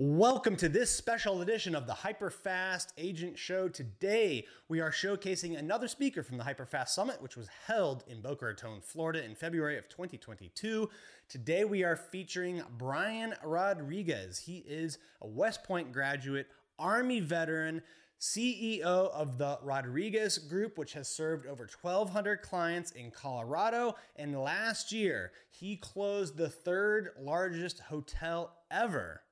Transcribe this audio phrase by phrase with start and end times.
[0.00, 3.68] Welcome to this special edition of the Hyperfast Agent Show.
[3.68, 8.44] Today, we are showcasing another speaker from the Hyperfast Summit, which was held in Boca
[8.44, 10.88] Raton, Florida in February of 2022.
[11.28, 14.38] Today, we are featuring Bryan Rodriguez.
[14.38, 16.46] He is a West Point graduate,
[16.78, 17.82] Army veteran,
[18.20, 23.96] CEO of the Rodriguez Group, which has served over 1,200 clients in Colorado.
[24.14, 29.22] And last year, he closed the third largest hotel ever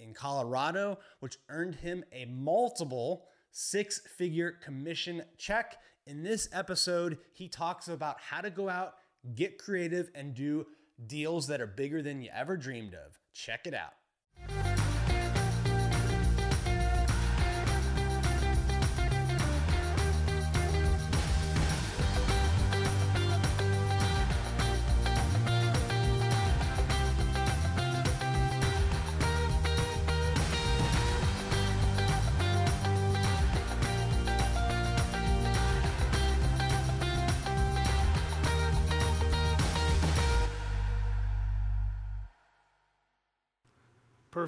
[0.00, 5.78] in Colorado, which earned him a multiple six figure commission check.
[6.06, 8.94] In this episode, he talks about how to go out,
[9.34, 10.66] get creative, and do
[11.06, 13.18] deals that are bigger than you ever dreamed of.
[13.32, 14.69] Check it out.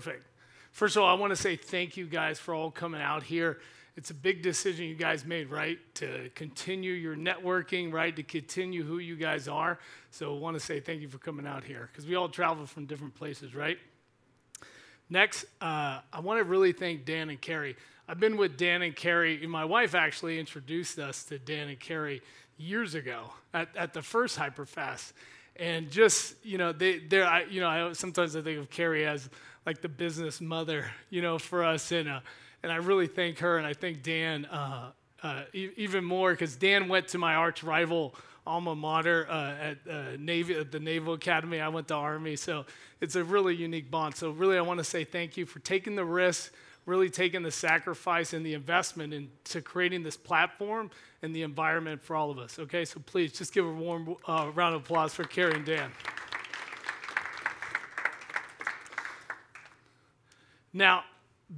[0.03, 0.27] Perfect.
[0.72, 3.61] First of all, I want to say thank you guys for all coming out here.
[3.97, 5.78] It's a big decision you guys made, right?
[5.95, 8.17] To continue your networking, right?
[8.17, 9.78] To continue who you guys are.
[10.11, 12.67] So I want to say thank you for coming out here because we all travel
[12.67, 13.78] from different places, right?
[15.08, 17.77] Next, uh, I want to really thank Dan and Carrie.
[18.08, 19.47] I've been with Dan and Carrie.
[19.47, 22.23] My wife actually introduced us to Dan and Carrie
[22.56, 25.12] years ago at, at the first Hyperfast.
[25.56, 29.06] And just, you know, they, they're, I, you know, I, sometimes I think of Carrie
[29.06, 29.28] as
[29.67, 31.93] like the business mother, you know, for us.
[31.93, 32.21] And, uh,
[32.63, 34.91] and I really thank her and I thank Dan uh,
[35.23, 38.15] uh, e- even more because Dan went to my arch rival
[38.47, 41.61] alma mater uh, at uh, Navy, at the Naval Academy.
[41.61, 42.37] I went to Army.
[42.37, 42.67] So
[43.01, 44.17] it's a really unique bond.
[44.17, 46.53] So, really, I want to say thank you for taking the risk,
[46.87, 50.91] really taking the sacrifice and the investment into creating this platform
[51.23, 52.59] and the environment for all of us.
[52.59, 55.91] Okay, so please just give a warm uh, round of applause for Carrie and Dan.
[60.75, 61.05] Now,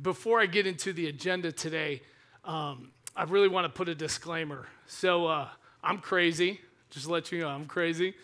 [0.03, 2.03] before I get into the agenda today,
[2.45, 4.67] um, I really want to put a disclaimer.
[4.87, 5.49] So, uh,
[5.85, 6.61] I'm crazy.
[6.91, 8.15] Just let you know, I'm crazy.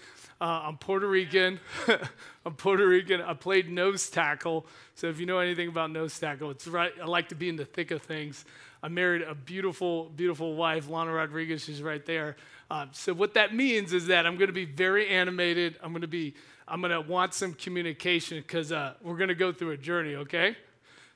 [0.41, 1.61] Uh, I'm Puerto Rican.
[2.47, 3.21] I'm Puerto Rican.
[3.21, 4.67] I played nose tackle.
[4.97, 6.93] So, if you know anything about nose tackle, it's right.
[7.01, 8.45] I like to be in the thick of things.
[8.83, 11.62] I married a beautiful, beautiful wife, Lana Rodriguez.
[11.62, 12.34] She's right there.
[12.69, 15.78] Uh, so, what that means is that I'm going to be very animated.
[15.84, 16.34] I'm going to be.
[16.67, 20.17] I'm going to want some communication because uh, we're going to go through a journey.
[20.17, 20.57] Okay.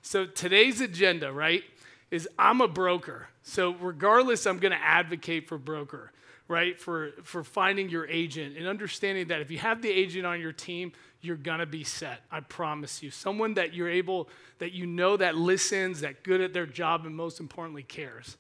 [0.07, 1.65] So today's agenda, right,
[2.11, 3.27] is I'm a broker.
[3.43, 6.13] So regardless, I'm going to advocate for broker,
[6.47, 10.43] right, for, for finding your agent and understanding that if you have the agent on
[10.43, 12.21] your team, you're going to be set.
[12.31, 13.11] I promise you.
[13.11, 14.29] Someone that you're able,
[14.59, 18.37] that you know that listens, that good at their job, and most importantly, cares.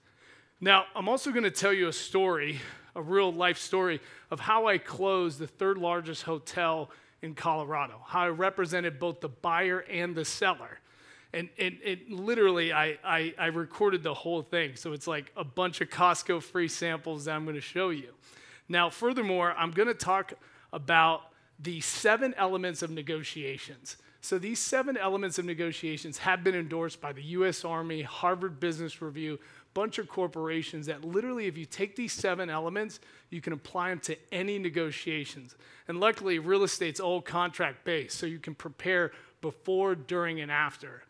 [0.60, 2.60] Now, I'm also going to tell you a story,
[2.94, 6.90] a real life story of how I closed the third largest hotel
[7.22, 10.78] in Colorado, how I represented both the buyer and the seller.
[11.34, 14.76] And, and, and literally, I, I, I recorded the whole thing.
[14.76, 18.10] So it's like a bunch of Costco free samples that I'm going to show you.
[18.68, 20.34] Now, furthermore, I'm going to talk
[20.72, 21.22] about
[21.58, 23.96] the seven elements of negotiations.
[24.20, 29.02] So these seven elements of negotiations have been endorsed by the US Army, Harvard Business
[29.02, 29.38] Review,
[29.74, 33.98] bunch of corporations that literally if you take these seven elements, you can apply them
[33.98, 35.56] to any negotiations.
[35.88, 39.12] And luckily real estate's all contract based, so you can prepare
[39.44, 41.02] before, during, and after.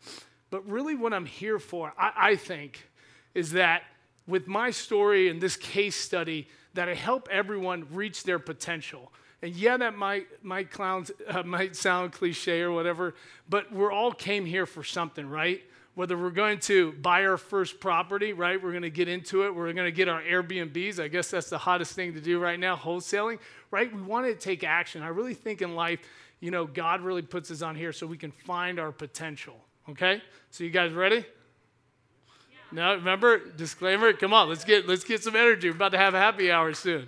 [0.49, 2.89] But really, what I'm here for, I, I think,
[3.33, 3.83] is that
[4.27, 9.13] with my story and this case study, that I help everyone reach their potential.
[9.41, 13.15] And yeah, that might, might, clowns, uh, might sound cliche or whatever,
[13.49, 15.61] but we're all came here for something, right?
[15.93, 18.61] Whether we're going to buy our first property, right?
[18.61, 19.55] We're going to get into it.
[19.55, 20.99] We're going to get our Airbnbs.
[20.99, 23.39] I guess that's the hottest thing to do right now, wholesaling,
[23.71, 23.95] right?
[23.95, 25.03] We want to take action.
[25.03, 26.01] I really think in life,
[26.45, 29.55] you know, God really puts us on here so we can find our potential.
[29.89, 30.21] Okay?
[30.51, 31.25] So you guys ready?
[31.25, 32.57] Yeah.
[32.71, 34.13] No, remember disclaimer.
[34.13, 35.71] Come on, let's get let's get some energy.
[35.71, 37.07] We're about to have a happy hour soon.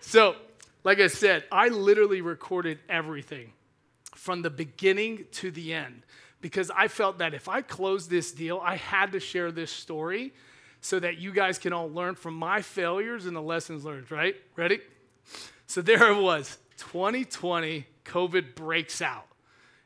[0.00, 0.36] So,
[0.84, 3.52] like I said, I literally recorded everything
[4.14, 6.02] from the beginning to the end
[6.40, 10.32] because I felt that if I closed this deal, I had to share this story
[10.80, 14.34] so that you guys can all learn from my failures and the lessons learned, right?
[14.56, 14.80] Ready?
[15.66, 19.26] So there it was, 2020 COVID breaks out.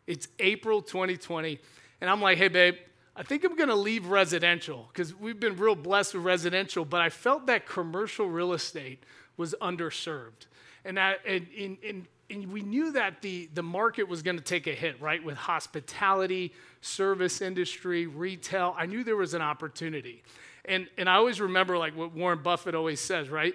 [0.06, 1.59] It's April 2020,
[2.00, 2.76] and I'm like, hey, babe,
[3.17, 7.11] I think I'm gonna leave residential because we've been real blessed with residential, but I
[7.11, 9.05] felt that commercial real estate
[9.37, 10.47] was underserved.
[10.85, 14.43] And, I, and, and, and and we knew that the, the market was going to
[14.43, 15.23] take a hit, right?
[15.23, 18.75] With hospitality, service industry, retail.
[18.79, 20.23] I knew there was an opportunity.
[20.65, 23.55] And, and I always remember, like what Warren Buffett always says, right?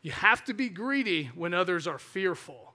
[0.00, 2.67] You have to be greedy when others are fearful.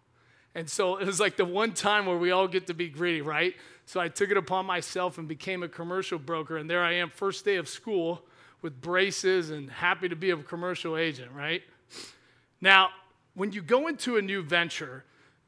[0.55, 3.21] And so it was like the one time where we all get to be greedy,
[3.21, 3.55] right?
[3.85, 6.57] So I took it upon myself and became a commercial broker.
[6.57, 8.23] And there I am, first day of school
[8.61, 11.63] with braces and happy to be a commercial agent, right?
[12.61, 12.89] Now,
[13.33, 15.03] when you go into a new venture,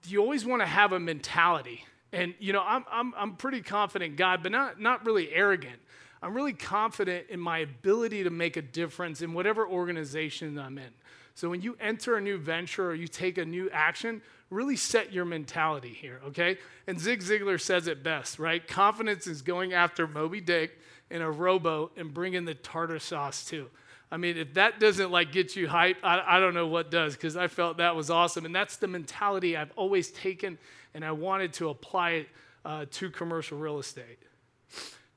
[0.05, 1.85] you always want to have a mentality.
[2.11, 5.79] And, you know, I'm, I'm, I'm pretty confident God, but not, not really arrogant.
[6.21, 10.89] I'm really confident in my ability to make a difference in whatever organization I'm in.
[11.35, 15.11] So when you enter a new venture or you take a new action, really set
[15.11, 16.57] your mentality here, okay?
[16.87, 18.65] And Zig Ziglar says it best, right?
[18.65, 23.69] Confidence is going after Moby Dick in a rowboat and bringing the tartar sauce too.
[24.11, 27.15] I mean, if that doesn't like get you hype, I, I don't know what does
[27.15, 28.45] because I felt that was awesome.
[28.45, 30.57] And that's the mentality I've always taken,
[30.93, 32.29] and I wanted to apply it
[32.63, 34.19] uh, to commercial real estate.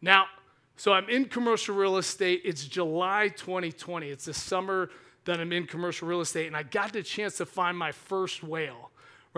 [0.01, 0.27] Now,
[0.77, 2.43] so I'm in commercial real estate.
[2.45, 4.09] It's July 2020.
[4.09, 4.91] It's the summer
[5.25, 8.43] that I'm in commercial real estate, and I got the chance to find my first
[8.43, 8.88] whale,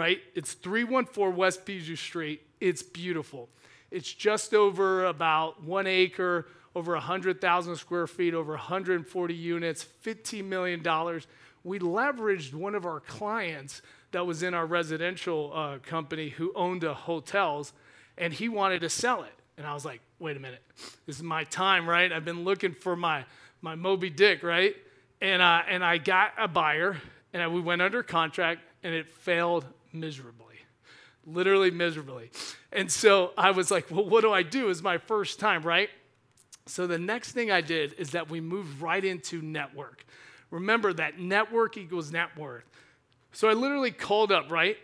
[0.00, 0.18] right?
[0.34, 2.42] It's 314 West Bijou Street.
[2.60, 3.48] It's beautiful.
[3.90, 10.80] It's just over about one acre over 100,000 square feet, over 140 units, $15 million.
[11.64, 13.82] We leveraged one of our clients
[14.12, 17.72] that was in our residential uh, company who owned hotels,
[18.16, 19.32] and he wanted to sell it.
[19.58, 20.62] And I was like, wait a minute,
[21.06, 22.12] this is my time, right?
[22.12, 23.24] I've been looking for my,
[23.60, 24.74] my Moby Dick, right?
[25.20, 26.96] And, uh, and I got a buyer,
[27.32, 30.50] and I, we went under contract, and it failed miserably
[31.26, 32.30] literally miserably.
[32.72, 34.70] And so I was like, well, what do I do?
[34.70, 35.90] It's my first time, right?
[36.66, 40.04] So the next thing I did is that we moved right into network.
[40.50, 42.64] Remember that network equals net worth.
[43.32, 44.76] So I literally called up, right?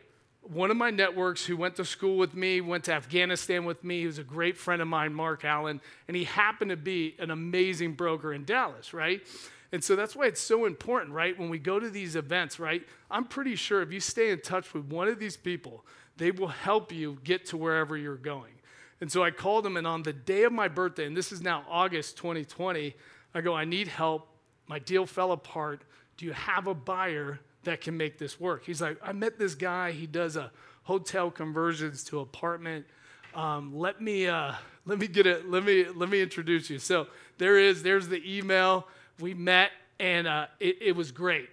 [0.43, 4.01] One of my networks who went to school with me, went to Afghanistan with me,
[4.01, 7.33] he was a great friend of mine, Mark Allen, and he happened to be an
[7.33, 9.23] amazing broker in Dallas, right?
[9.73, 11.39] And so that's why it's so important, right?
[11.39, 12.83] When we go to these events, right?
[13.11, 15.85] I'm pretty sure if you stay in touch with one of these people,
[16.17, 18.53] they will help you get to wherever you're going.
[19.01, 21.43] And so I called him, and on the day of my birthday, and this is
[21.43, 22.95] now August 2020,
[23.35, 24.29] I go, I need help.
[24.67, 25.83] My deal fell apart.
[26.17, 28.65] Do you have a buyer that can make this work?
[28.65, 29.93] He's like, I met this guy.
[29.93, 30.51] He does a
[30.85, 32.87] hotel conversions to apartment.
[33.35, 34.55] Um, let me uh,
[34.87, 35.51] let me get it.
[35.51, 36.79] Let me let me introduce you.
[36.79, 38.89] So there is there's the email.
[39.21, 41.49] We met, and uh, it, it was great,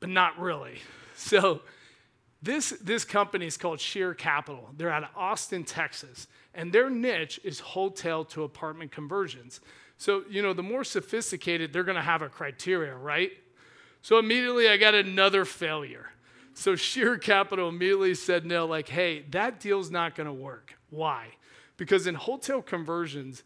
[0.00, 0.78] but not really.
[1.16, 1.62] So
[2.42, 4.68] this this company is called Sheer Capital.
[4.76, 9.60] They're out of Austin, Texas and their niche is hotel to apartment conversions.
[9.98, 13.32] So, you know, the more sophisticated, they're going to have a criteria, right?
[14.02, 16.10] So immediately I got another failure.
[16.54, 20.74] So Sheer Capital immediately said no, like, hey, that deal's not going to work.
[20.90, 21.28] Why?
[21.76, 23.42] Because in hotel conversions,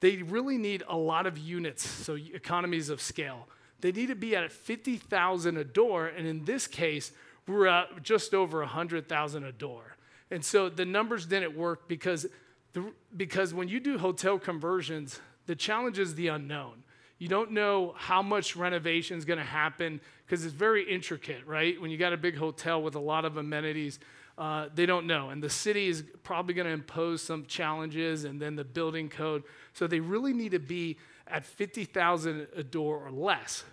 [0.00, 3.48] they really need a lot of units, so economies of scale.
[3.80, 7.12] They need to be at 50,000 a door, and in this case,
[7.46, 9.96] we're at just over 100,000 a door.
[10.30, 12.26] And so the numbers didn't work because
[12.74, 16.82] the, because when you do hotel conversions, the challenge is the unknown.
[17.18, 21.80] You don't know how much renovation is going to happen because it's very intricate, right?
[21.80, 23.98] When you got a big hotel with a lot of amenities,
[24.38, 25.30] uh, they don't know.
[25.30, 29.42] And the city is probably going to impose some challenges and then the building code.
[29.72, 30.96] So they really need to be
[31.26, 33.64] at 50,000 a door or less.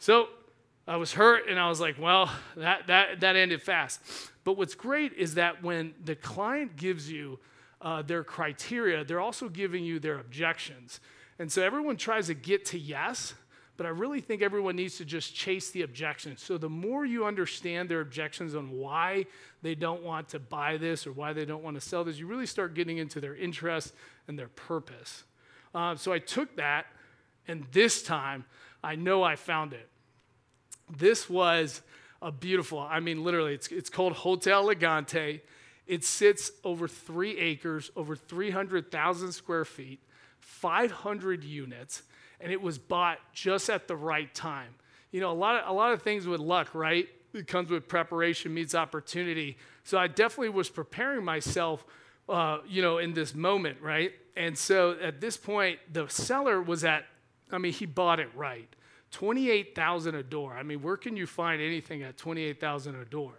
[0.00, 0.28] So
[0.88, 4.00] I was hurt and I was like, well, that, that, that ended fast.
[4.42, 7.38] But what's great is that when the client gives you
[7.80, 10.98] uh, their criteria, they're also giving you their objections.
[11.38, 13.34] And so everyone tries to get to yes,
[13.78, 16.42] but I really think everyone needs to just chase the objections.
[16.42, 19.26] So the more you understand their objections on why
[19.62, 22.26] they don't want to buy this or why they don't want to sell this, you
[22.26, 23.94] really start getting into their interest
[24.26, 25.22] and their purpose.
[25.72, 26.86] Uh, so I took that,
[27.46, 28.44] and this time
[28.82, 29.88] I know I found it.
[30.90, 31.80] This was
[32.20, 35.40] a beautiful, I mean, literally, it's, it's called Hotel Elegante.
[35.86, 40.00] It sits over three acres, over 300,000 square feet,
[40.40, 42.02] 500 units,
[42.40, 44.74] and it was bought just at the right time.
[45.10, 47.08] You know, a lot of, a lot of things with luck, right?
[47.34, 49.56] It comes with preparation meets opportunity.
[49.84, 51.84] So I definitely was preparing myself,
[52.28, 54.12] uh, you know, in this moment, right?
[54.36, 57.04] And so at this point, the seller was at,
[57.50, 58.68] I mean, he bought it right.
[59.10, 60.52] 28,000 a door.
[60.52, 63.32] I mean, where can you find anything at 28,000 a door?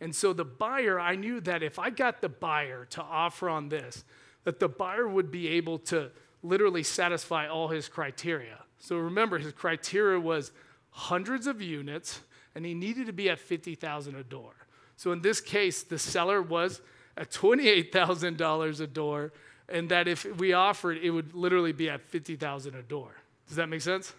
[0.00, 3.68] And so the buyer, I knew that if I got the buyer to offer on
[3.68, 4.04] this,
[4.44, 6.10] that the buyer would be able to
[6.42, 8.58] literally satisfy all his criteria.
[8.78, 10.52] So remember, his criteria was
[10.90, 12.20] hundreds of units,
[12.54, 14.52] and he needed to be at 50,000 a door.
[14.96, 16.80] So in this case, the seller was
[17.16, 19.32] at $28,000 a door,
[19.68, 23.10] and that if we offered, it would literally be at 50,000 a door.
[23.46, 24.12] Does that make sense?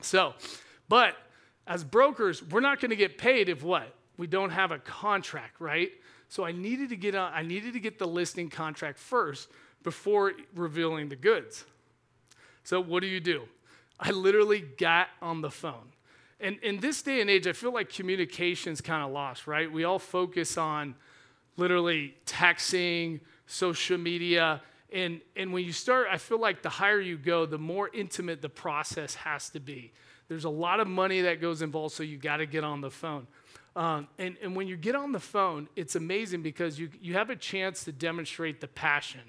[0.00, 0.34] So,
[0.88, 1.16] but
[1.66, 3.94] as brokers, we're not going to get paid if what?
[4.16, 5.90] We don't have a contract, right?
[6.28, 9.48] So I needed to get on, I needed to get the listing contract first
[9.82, 11.64] before revealing the goods.
[12.64, 13.42] So what do you do?
[13.98, 15.92] I literally got on the phone.
[16.40, 19.70] And in this day and age, I feel like communication's kind of lost, right?
[19.70, 20.94] We all focus on
[21.56, 24.60] literally texting, social media,
[24.92, 28.40] and, and when you start, I feel like the higher you go, the more intimate
[28.40, 29.92] the process has to be.
[30.28, 32.90] There's a lot of money that goes involved, so you got to get on the
[32.90, 33.26] phone.
[33.74, 37.30] Um, and, and when you get on the phone, it's amazing because you, you have
[37.30, 39.20] a chance to demonstrate the passion.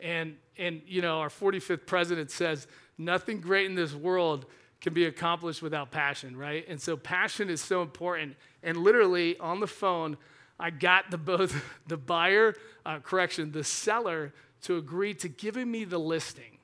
[0.00, 4.46] And, and, you know, our 45th president says, nothing great in this world
[4.80, 6.64] can be accomplished without passion, right?
[6.68, 8.36] And so passion is so important.
[8.62, 10.16] And literally on the phone,
[10.58, 15.84] I got the both the buyer, uh, correction, the seller to agree to giving me
[15.84, 16.58] the listing.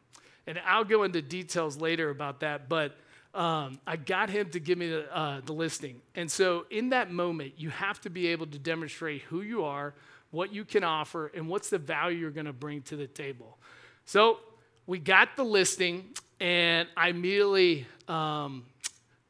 [0.46, 2.96] And I'll go into details later about that, but
[3.34, 6.00] um, I got him to give me the, uh, the listing.
[6.14, 9.94] And so, in that moment, you have to be able to demonstrate who you are,
[10.34, 13.58] what you can offer, and what's the value you're going to bring to the table.
[14.04, 14.38] So,
[14.86, 16.10] we got the listing,
[16.40, 18.66] and I immediately um,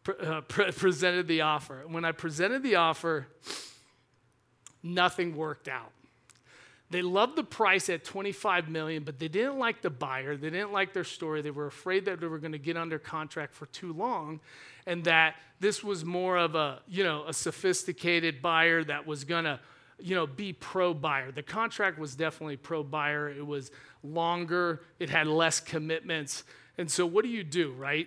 [0.02, 1.84] pre- uh, pre- presented the offer.
[1.86, 3.28] When I presented the offer,
[4.82, 5.92] nothing worked out.
[6.90, 10.36] They loved the price at 25 million, but they didn't like the buyer.
[10.36, 11.42] They didn't like their story.
[11.42, 14.40] They were afraid that they were going to get under contract for too long
[14.86, 19.44] and that this was more of a, you know, a sophisticated buyer that was going
[19.44, 19.58] to,
[20.04, 21.32] you know, be pro buyer.
[21.32, 23.30] The contract was definitely pro buyer.
[23.30, 23.70] It was
[24.02, 26.44] longer, it had less commitments.
[26.76, 28.06] And so what do you do, right?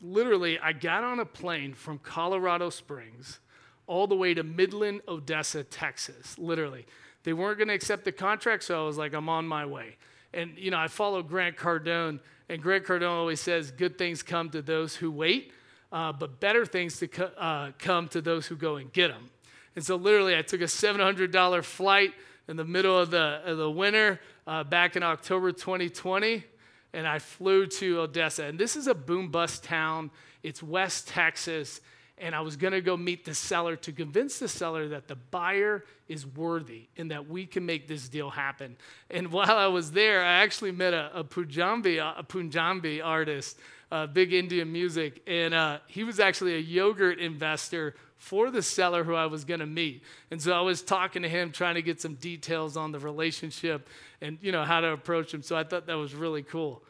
[0.00, 3.40] Literally, I got on a plane from Colorado Springs
[3.86, 6.86] all the way to Midland, Odessa, Texas, literally.
[7.24, 9.96] They weren't going to accept the contract, so I was like, I'm on my way.
[10.32, 14.48] And, you know, I follow Grant Cardone, and Grant Cardone always says, good things come
[14.50, 15.52] to those who wait,
[15.92, 19.28] uh, but better things to co- uh, come to those who go and get them.
[19.76, 22.12] And so literally, I took a $700 flight
[22.48, 26.44] in the middle of the, of the winter uh, back in October 2020,
[26.92, 28.44] and I flew to Odessa.
[28.44, 30.10] And this is a boom bust town.
[30.42, 31.80] It's West Texas
[32.18, 35.84] and I was to go meet the seller to convince the seller that the buyer
[36.08, 38.76] is worthy and that we can make this deal happen.
[39.10, 43.58] And while I was there, I actually met a, a Punjabi, a Punjabi artist,
[43.90, 49.04] uh, big Indian music, and uh, he was actually a yogurt investor for the seller
[49.04, 50.02] who I was going to meet.
[50.30, 53.86] And so I was talking to him, trying to get some details on the relationship
[54.22, 55.42] and you know how to approach him.
[55.42, 56.82] So I thought that was really cool.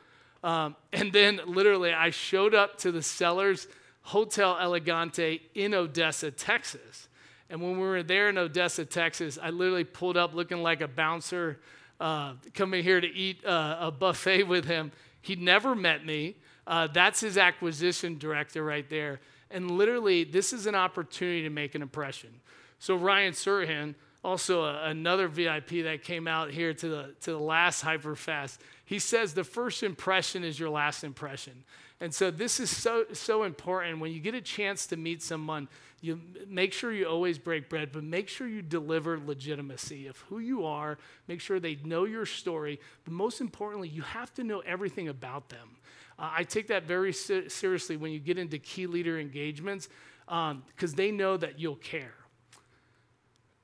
[0.44, 3.66] Um, and then literally, I showed up to the seller's
[4.02, 7.08] Hotel Elegante in Odessa, Texas.
[7.50, 10.88] And when we were there in Odessa, Texas, I literally pulled up looking like a
[10.88, 11.58] bouncer,
[11.98, 14.92] uh, coming here to eat uh, a buffet with him.
[15.20, 16.36] He'd never met me.
[16.64, 19.20] Uh, that's his acquisition director right there.
[19.50, 22.30] And literally, this is an opportunity to make an impression.
[22.78, 27.38] So Ryan Serhant, also a, another VIP that came out here to the to the
[27.38, 31.64] last Hyperfast, he says the first impression is your last impression.
[32.00, 34.00] And so this is so so important.
[34.00, 35.68] When you get a chance to meet someone,
[36.00, 40.38] you make sure you always break bread, but make sure you deliver legitimacy of who
[40.38, 40.98] you are.
[41.28, 45.48] Make sure they know your story, but most importantly, you have to know everything about
[45.48, 45.76] them.
[46.18, 49.88] Uh, I take that very ser- seriously when you get into key leader engagements
[50.26, 52.14] because um, they know that you'll care.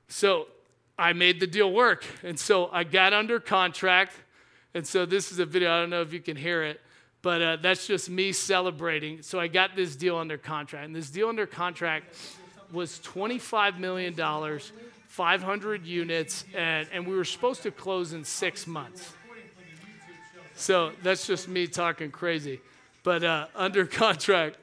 [0.07, 0.47] So
[0.97, 4.13] I made the deal work, and so I got under contract.
[4.73, 5.71] And so this is a video.
[5.71, 6.79] I don't know if you can hear it.
[7.21, 9.21] But uh, that's just me celebrating.
[9.21, 10.85] So I got this deal under contract.
[10.85, 12.15] And this deal under contract
[12.71, 14.15] was $25 million,
[15.07, 19.13] 500 units, and, and we were supposed to close in six months.
[20.61, 22.61] So that's just me talking crazy.
[23.03, 24.57] But uh, under contract,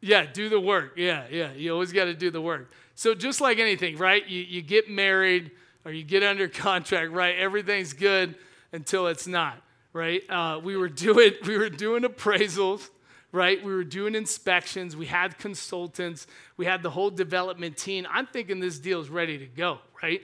[0.00, 0.94] yeah, do the work.
[0.96, 1.52] Yeah, yeah.
[1.52, 2.70] You always got to do the work.
[2.94, 4.26] So just like anything, right?
[4.26, 5.50] You, you get married
[5.84, 7.36] or you get under contract, right?
[7.36, 8.34] Everything's good
[8.72, 9.58] until it's not
[9.94, 10.28] right?
[10.28, 12.90] Uh, we were doing we were doing appraisals,
[13.32, 13.64] right?
[13.64, 14.94] We were doing inspections.
[14.94, 16.26] We had consultants.
[16.58, 18.06] We had the whole development team.
[18.10, 20.20] I'm thinking this deal is ready to go, right?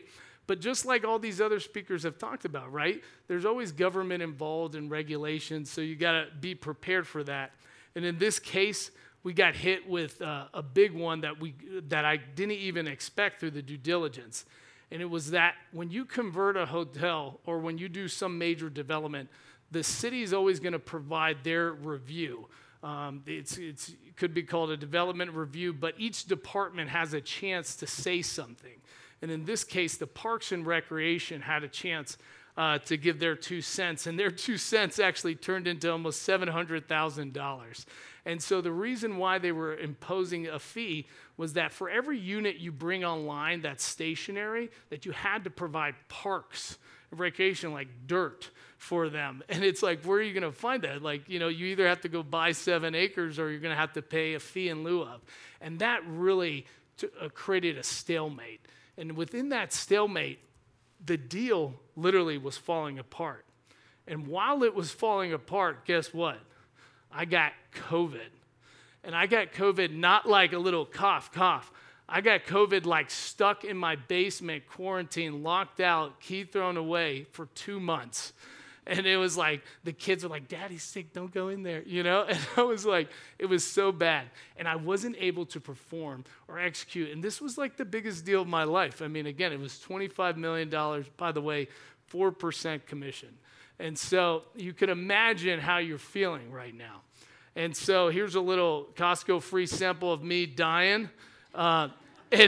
[0.51, 3.05] But just like all these other speakers have talked about, right?
[3.29, 7.53] There's always government involved in regulations, so you got to be prepared for that.
[7.95, 8.91] And in this case,
[9.23, 11.55] we got hit with uh, a big one that we
[11.89, 14.45] that I didn't even expect through the due diligence.
[14.91, 18.69] And it was that when you convert a hotel or when you do some major
[18.69, 19.29] development,
[19.71, 22.49] the city is always going to provide their review
[22.83, 27.21] Um, it's, it's, it could be called a development review, but each department has a
[27.21, 28.81] chance to say something.
[29.23, 32.17] And in this case, the Parks and Recreation had a chance
[32.57, 37.85] uh, to give their two cents, and their two cents actually turned into almost $700,000.
[38.27, 42.57] And so the reason why they were imposing a fee was that for every unit
[42.57, 46.77] you bring online that's stationary, that you had to provide parks
[47.13, 49.43] recreation like dirt for them.
[49.49, 51.03] And it's like, where are you going to find that?
[51.03, 53.81] Like, you know, you either have to go buy seven acres or you're going to
[53.81, 55.21] have to pay a fee in lieu of.
[55.61, 58.61] And that really t- uh, created a stalemate.
[58.97, 60.39] And within that stalemate,
[61.05, 63.45] the deal literally was falling apart.
[64.07, 66.39] And while it was falling apart, guess what?
[67.13, 67.53] I got
[67.89, 68.29] COVID.
[69.05, 71.73] And I got COVID not like a little cough, cough.
[72.09, 77.47] I got COVID like stuck in my basement, quarantined, locked out, key thrown away for
[77.55, 78.33] two months.
[78.87, 82.03] And it was like, the kids were like, Daddy's sick, don't go in there, you
[82.03, 82.23] know?
[82.29, 83.09] And I was like,
[83.39, 84.27] it was so bad.
[84.57, 87.11] And I wasn't able to perform or execute.
[87.11, 89.03] And this was like the biggest deal of my life.
[89.03, 91.69] I mean, again, it was $25 million, by the way,
[92.13, 93.29] 4% commission.
[93.79, 97.03] And so you can imagine how you're feeling right now.
[97.57, 101.11] And so here's a little Costco free sample of me dying.
[101.55, 101.89] Uh,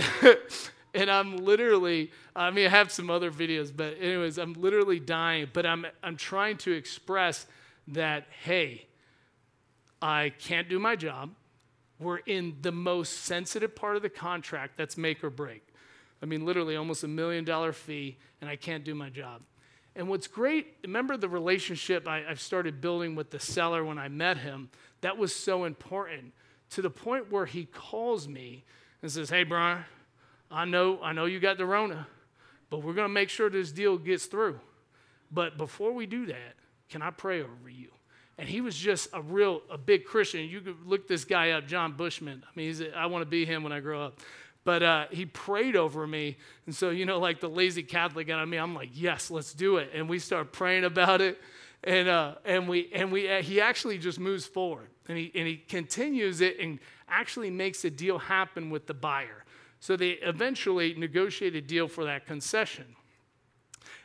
[0.94, 5.49] and I'm literally, I mean, I have some other videos, but anyways, I'm literally dying,
[5.52, 7.46] but I'm, I'm trying to express
[7.88, 8.87] that, hey,
[10.00, 11.30] I can't do my job.
[11.99, 15.62] We're in the most sensitive part of the contract that's make or break.
[16.22, 19.42] I mean, literally almost a million dollar fee, and I can't do my job.
[19.94, 24.08] And what's great, remember the relationship I, I started building with the seller when I
[24.08, 24.70] met him?
[25.00, 26.32] That was so important
[26.70, 28.64] to the point where he calls me
[29.02, 29.84] and says, Hey, Bryan,
[30.52, 32.06] I know, I know you got the Rona,
[32.71, 34.61] but we're going to make sure this deal gets through.
[35.30, 36.54] But before we do that,
[36.90, 37.88] can I pray over you?
[38.38, 40.47] And he was just a real, a big Christian.
[40.49, 42.44] You could look this guy up, John Bushman.
[42.44, 44.21] I mean, he's I want to be him when I grow up.
[44.64, 46.37] But uh, he prayed over me.
[46.66, 49.54] And so, you know, like the lazy Catholic out of me, I'm like, yes, let's
[49.54, 49.90] do it.
[49.94, 51.40] And we start praying about it.
[51.85, 54.88] And, uh, and, we, and we, uh, he actually just moves forward.
[55.09, 59.41] And he, and he continues it and actually makes a deal happen with the buyer.
[59.83, 62.85] So they eventually negotiate a deal for that concession.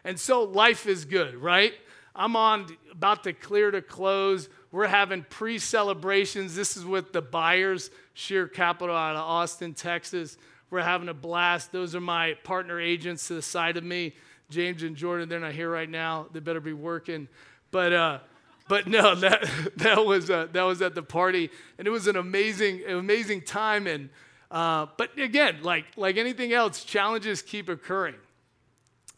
[0.03, 1.71] And so life is good, right?
[2.15, 4.49] I'm on about to clear to close.
[4.71, 6.55] We're having pre celebrations.
[6.55, 10.39] This is with the buyers, Sheer Capital out of Austin, Texas.
[10.71, 11.71] We're having a blast.
[11.71, 14.15] Those are my partner agents to the side of me,
[14.49, 15.29] James and Jordan.
[15.29, 16.25] They're not here right now.
[16.33, 17.27] They better be working.
[17.69, 18.19] But, uh,
[18.67, 21.51] but no, that, that, was, uh, that was at the party.
[21.77, 23.85] And it was an amazing, amazing time.
[23.85, 24.09] And,
[24.49, 28.15] uh, but again, like, like anything else, challenges keep occurring.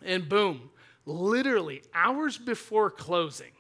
[0.04, 0.70] And boom,
[1.06, 3.52] literally hours before closing,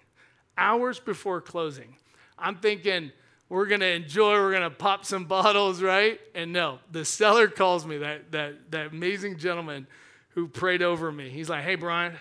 [0.57, 1.95] hours before closing,
[2.37, 3.11] I'm thinking,
[3.49, 6.19] we're going to enjoy, we're going to pop some bottles, right?
[6.35, 9.87] And no, the seller calls me, that, that, that amazing gentleman
[10.29, 11.29] who prayed over me.
[11.29, 12.13] He's like, hey, Bryan,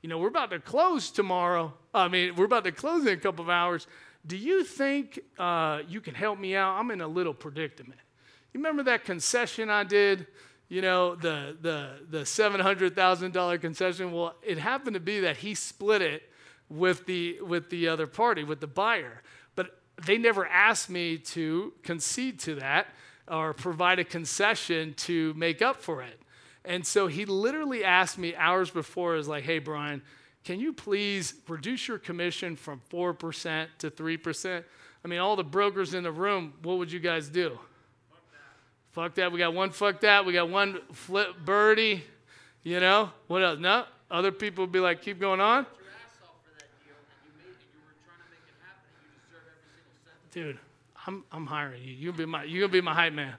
[0.00, 1.74] you know, we're about to close tomorrow.
[1.94, 3.86] I mean, we're about to close in a couple of hours.
[4.26, 6.78] Do you think uh, you can help me out?
[6.78, 8.00] I'm in a little predicament.
[8.52, 10.26] You remember that concession I did?
[10.72, 14.10] you know, the, the, the $700,000 concession.
[14.10, 16.22] Well, it happened to be that he split it
[16.70, 19.22] with the, with the other party, with the buyer.
[19.54, 22.86] But they never asked me to concede to that
[23.28, 26.18] or provide a concession to make up for it.
[26.64, 30.00] And so he literally asked me hours before, is like, hey, Bryan,
[30.42, 34.64] can you please reduce your commission from 4% to 3%?
[35.04, 37.58] I mean, all the brokers in the room, what would you guys do?
[38.92, 39.32] Fuck that.
[39.32, 40.26] We got one fuck that.
[40.26, 42.04] We got one flip birdie.
[42.62, 43.10] You know?
[43.26, 43.58] What else?
[43.58, 43.84] No?
[44.10, 45.66] Other people would be like, keep going on.
[50.30, 50.58] Dude,
[51.06, 51.92] I'm, I'm hiring you.
[51.92, 53.34] You'll be my, you'll be my hype man.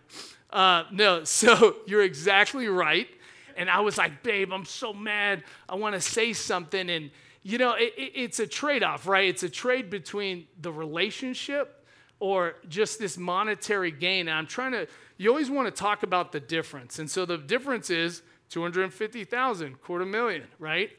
[0.52, 3.08] Uh, no, so you're exactly right.
[3.56, 5.44] And I was like, babe, I'm so mad.
[5.70, 6.90] I want to say something.
[6.90, 7.12] And,
[7.44, 9.28] you know, it, it, it's a trade off, right?
[9.28, 11.83] It's a trade between the relationship
[12.24, 14.30] or just this monetary gain.
[14.30, 16.98] And I'm trying to, you always want to talk about the difference.
[16.98, 20.90] And so the difference is 250,000, quarter million, right?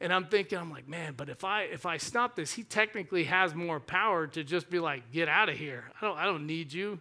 [0.00, 3.24] And I'm thinking, I'm like, man, but if I if I stop this, he technically
[3.24, 5.84] has more power to just be like, get out of here.
[6.00, 6.98] I don't I don't need you.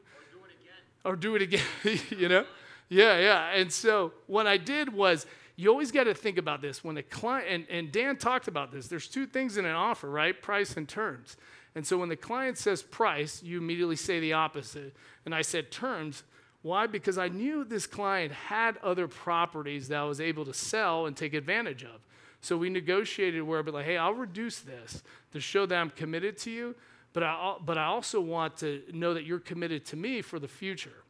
[1.06, 1.64] Or do it again.
[1.86, 2.46] Or do it again, you know?
[2.90, 3.54] Yeah, yeah.
[3.54, 7.04] And so what I did was you always got to think about this when a
[7.04, 8.88] client and, and Dan talked about this.
[8.88, 10.40] There's two things in an offer, right?
[10.40, 11.38] Price and terms.
[11.76, 14.96] And so when the client says price, you immediately say the opposite.
[15.26, 16.24] And I said terms.
[16.62, 16.86] Why?
[16.86, 21.16] Because I knew this client had other properties that I was able to sell and
[21.16, 22.02] take advantage of.
[22.42, 26.38] So we negotiated where be like, hey, I'll reduce this to show that I'm committed
[26.40, 26.76] to you,
[27.14, 30.48] but I, but I also want to know that you're committed to me for the
[30.48, 31.04] future.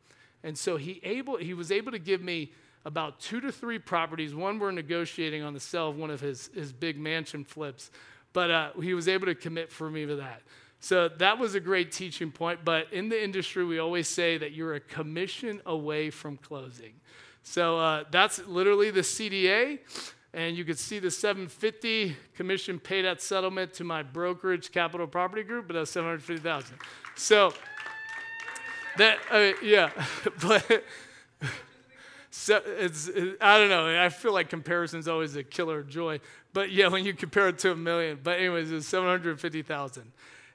[0.44, 2.52] And so he, able, he was able to give me
[2.84, 4.34] about two to three properties.
[4.34, 7.92] One we're negotiating on the sale of one of his, his big mansion flips,
[8.34, 10.42] but uh, he was able to commit for me to that.
[10.80, 12.66] So that was a great teaching point.
[12.66, 16.94] But in the industry, we always say that you're a commission away from closing.
[17.44, 19.80] So uh, that's literally the CDA.
[20.34, 25.44] And you could see the 750 commission paid at settlement to my brokerage capital property
[25.44, 26.78] group, but that's 750,000.
[27.16, 27.54] So
[28.98, 29.92] that, uh, yeah,
[30.42, 30.84] but
[32.32, 34.02] so it's, it, I don't know.
[34.02, 36.22] I feel like comparison is always a killer of joy.
[36.54, 38.20] But yeah, when you compare it to a million.
[38.24, 40.12] But anyways, it's 750,000.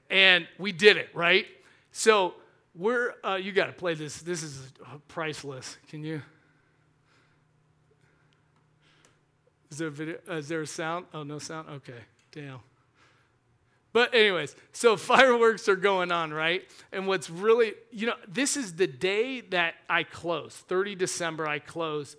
[0.09, 1.45] And we did it, right?
[1.91, 2.33] So
[2.73, 4.19] we're, uh, you got to play this.
[4.19, 4.73] This is
[5.07, 5.77] priceless.
[5.87, 6.21] Can you?
[9.69, 10.17] Is there a video?
[10.27, 11.05] Uh, is there a sound?
[11.13, 11.69] Oh, no sound?
[11.69, 11.99] Okay.
[12.31, 12.59] Damn.
[13.97, 16.61] But, anyways, so fireworks are going on, right?
[16.91, 21.57] And what's really, you know, this is the day that I close, 30 December, I
[21.57, 22.15] close,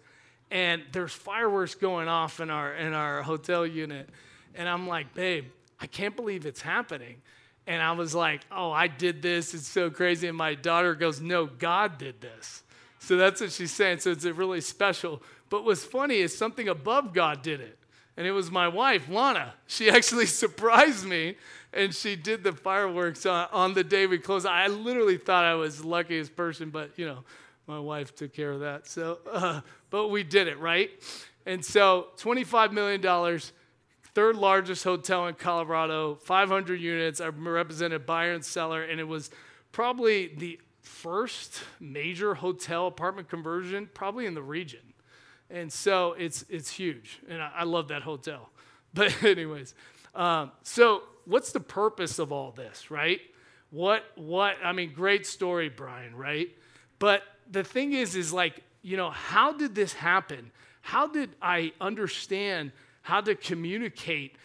[0.51, 4.09] and there's fireworks going off in our, in our hotel unit.
[4.57, 5.45] And I'm like, babe,
[5.79, 7.23] I can't believe it's happening.
[7.69, 9.55] And I was like, oh, I did this.
[9.55, 10.27] It's so crazy.
[10.27, 12.65] And my daughter goes, no, God did this.
[12.99, 14.01] So that's what she's saying.
[14.01, 15.23] So it's really special.
[15.49, 17.78] But what's funny is something above God did it.
[18.19, 19.55] And it was my wife, Lana.
[19.69, 21.37] She actually surprised me
[21.73, 24.45] and she did the fireworks on, on the day we closed.
[24.45, 27.25] I literally thought I was the luckiest person, but you know,
[27.69, 28.89] my wife took care of that.
[28.89, 30.91] So, uh, but we did it, right?
[31.47, 33.41] And so $25 million,
[34.15, 37.21] third largest hotel in Colorado, 500 units.
[37.21, 39.31] I represented buyer and seller, and it was
[39.71, 44.81] probably the first major hotel apartment conversion, probably in the region.
[45.51, 47.21] And so it's, it's huge.
[47.29, 48.51] And I, I love that hotel.
[48.95, 49.75] But, anyways,
[50.15, 53.21] um, so what's the purpose of all this, right?
[53.71, 56.49] What, what, I mean, great story, Bryan, right?
[56.99, 60.51] But the thing is, is like, you know, how did this happen?
[60.81, 64.37] How did I understand how to communicate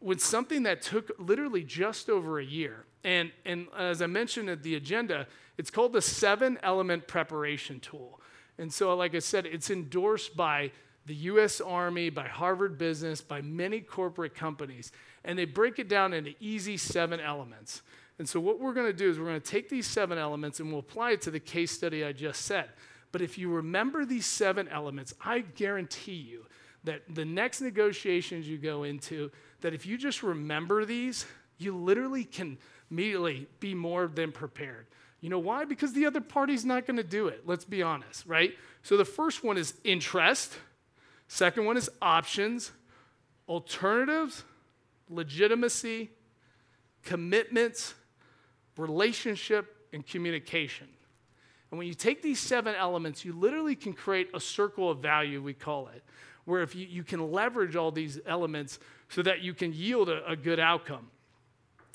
[0.00, 2.84] with something that took literally just over a year?
[3.04, 5.26] And, and as I mentioned at the agenda,
[5.58, 8.20] it's called the seven element preparation tool.
[8.62, 10.70] And so, like I said, it's endorsed by
[11.06, 14.92] the US Army, by Harvard Business, by many corporate companies.
[15.24, 17.82] And they break it down into easy seven elements.
[18.20, 20.60] And so, what we're going to do is we're going to take these seven elements
[20.60, 22.68] and we'll apply it to the case study I just said.
[23.10, 26.46] But if you remember these seven elements, I guarantee you
[26.84, 31.26] that the next negotiations you go into, that if you just remember these,
[31.58, 32.58] you literally can
[32.92, 34.86] immediately be more than prepared.
[35.22, 35.64] You know why?
[35.64, 37.44] Because the other party's not going to do it.
[37.46, 38.54] Let's be honest, right?
[38.82, 40.52] So the first one is interest.
[41.28, 42.72] Second one is options,
[43.48, 44.42] alternatives,
[45.08, 46.10] legitimacy,
[47.04, 47.94] commitments,
[48.76, 50.88] relationship, and communication.
[51.70, 55.40] And when you take these seven elements, you literally can create a circle of value,
[55.40, 56.02] we call it,
[56.46, 60.28] where if you, you can leverage all these elements so that you can yield a,
[60.28, 61.10] a good outcome.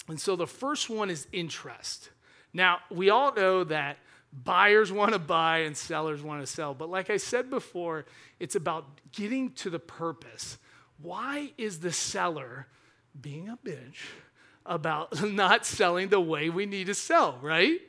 [0.07, 2.09] And so the first one is interest.
[2.57, 3.99] Now, we all know that
[4.33, 6.73] Buyers want to buy and sellers want to sell.
[6.73, 8.05] But like I said before,
[8.39, 10.57] it's about getting to the purpose.
[10.99, 12.65] Why is the seller
[13.21, 14.07] being a bitch
[14.65, 17.79] about not selling the way we need to sell, right?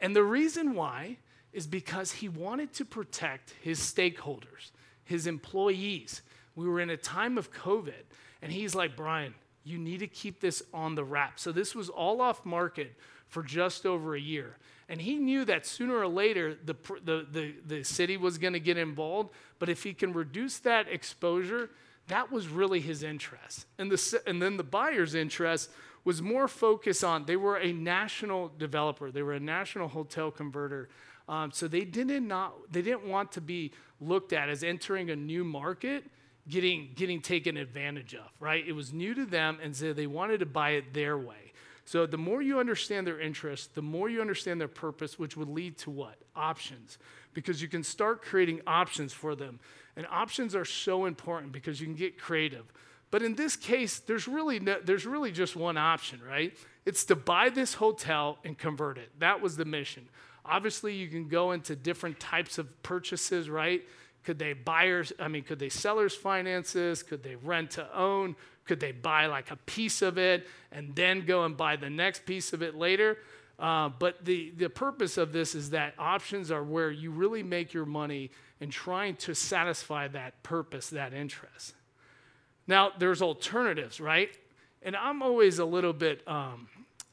[0.00, 1.18] And the reason why
[1.52, 4.70] is because he wanted to protect his stakeholders,
[5.04, 6.22] his employees.
[6.56, 7.92] We were in a time of COVID,
[8.40, 9.34] and he's like, Bryan,
[9.64, 11.38] you need to keep this on the wrap.
[11.38, 12.94] So this was all off market
[13.34, 14.56] for just over a year.
[14.88, 18.60] And he knew that sooner or later the, the, the, the city was going to
[18.60, 21.70] get involved, but if he can reduce that exposure,
[22.06, 23.66] that was really his interest.
[23.76, 25.68] And, the, and then the buyer's interest
[26.04, 30.88] was more focused on, they were a national developer, they were a national hotel converter.
[31.28, 35.16] Um, so they didn't, not, they didn't want to be looked at as entering a
[35.16, 36.04] new market,
[36.48, 38.64] getting, getting taken advantage of, right?
[38.64, 41.43] It was new to them, and so they wanted to buy it their way.
[41.84, 45.48] So the more you understand their interests, the more you understand their purpose, which would
[45.48, 46.16] lead to what?
[46.34, 46.98] Options.
[47.34, 49.60] Because you can start creating options for them.
[49.96, 52.64] And options are so important because you can get creative.
[53.10, 56.56] But in this case, there's really, no, there's really just one option, right?
[56.84, 59.10] It's to buy this hotel and convert it.
[59.20, 60.08] That was the mission.
[60.44, 63.82] Obviously, you can go into different types of purchases, right?
[64.24, 67.02] Could they buyers, I mean, could they sellers finances?
[67.02, 68.36] Could they rent to own?
[68.64, 72.24] Could they buy like a piece of it and then go and buy the next
[72.24, 73.18] piece of it later?
[73.58, 77.72] Uh, but the, the purpose of this is that options are where you really make
[77.72, 81.74] your money in trying to satisfy that purpose, that interest.
[82.66, 84.30] Now, there's alternatives, right?
[84.82, 86.66] And I'm always a little bit, um,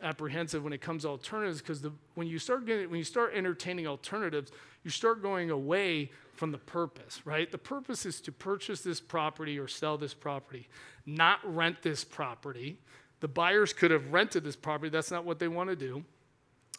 [0.04, 3.88] apprehensive when it comes to alternatives because when you start getting when you start entertaining
[3.88, 4.52] alternatives,
[4.84, 6.10] you start going away
[6.42, 7.52] from the purpose, right?
[7.52, 10.70] The purpose is to purchase this property or sell this property,
[11.06, 12.80] not rent this property.
[13.20, 14.90] The buyers could have rented this property.
[14.90, 16.04] That's not what they want to do.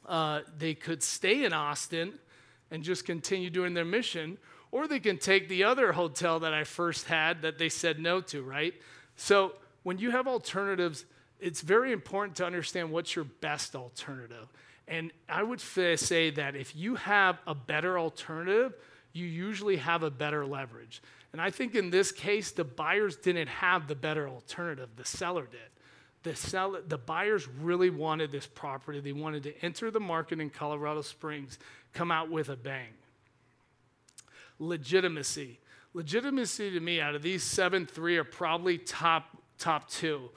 [0.05, 2.15] Uh, they could stay in Austin
[2.73, 4.37] and just continue doing their mission,
[4.73, 8.21] or they can take the other hotel that I first had that they said no
[8.21, 8.75] to, right?
[9.15, 9.53] So
[9.85, 11.05] when you have alternatives,
[11.39, 14.49] it's very important to understand what's your best alternative.
[14.89, 18.75] And I would say that if you have a better alternative,
[19.13, 21.03] you usually have a better leverage.
[21.33, 25.47] And I think in this case, the buyers didn't have the better alternative, the seller
[25.51, 25.61] did.
[26.23, 29.01] The, seller, the buyers really wanted this property.
[29.01, 31.59] They wanted to enter the market in Colorado Springs,
[31.95, 32.91] come out with a bang.
[34.59, 35.59] Legitimacy.
[35.95, 40.31] Legitimacy to me, out of these seven, three are probably top, top two.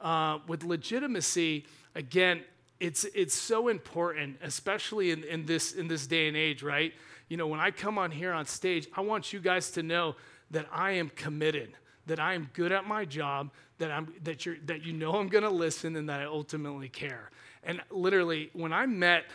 [0.00, 2.42] Uh, with legitimacy, again,
[2.80, 6.92] it's, it's so important, especially in, in, this, in this day and age, right?
[7.30, 10.16] You know, when I come on here on stage, I want you guys to know
[10.50, 11.70] that I am committed,
[12.06, 15.28] that I am good at my job, that, I'm, that, you're, that you know I'm
[15.28, 17.30] going to listen, and that I ultimately care.
[17.62, 19.26] And literally, when I met